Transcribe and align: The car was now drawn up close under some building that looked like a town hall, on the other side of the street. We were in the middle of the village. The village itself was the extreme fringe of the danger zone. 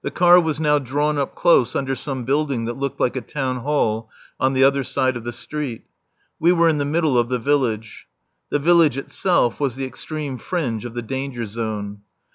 The 0.03 0.09
car 0.09 0.39
was 0.41 0.59
now 0.59 0.79
drawn 0.79 1.19
up 1.19 1.35
close 1.35 1.75
under 1.75 1.95
some 1.95 2.23
building 2.23 2.65
that 2.65 2.73
looked 2.75 2.99
like 2.99 3.15
a 3.15 3.21
town 3.21 3.57
hall, 3.57 4.09
on 4.39 4.53
the 4.53 4.63
other 4.63 4.83
side 4.83 5.15
of 5.15 5.23
the 5.23 5.31
street. 5.31 5.83
We 6.39 6.51
were 6.51 6.67
in 6.69 6.79
the 6.79 6.85
middle 6.85 7.19
of 7.19 7.29
the 7.29 7.37
village. 7.37 8.07
The 8.49 8.57
village 8.57 8.97
itself 8.97 9.59
was 9.59 9.75
the 9.75 9.85
extreme 9.85 10.39
fringe 10.39 10.85
of 10.85 10.95
the 10.95 11.03
danger 11.03 11.45
zone. 11.45 11.99